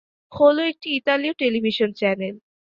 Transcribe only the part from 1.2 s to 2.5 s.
Television channel.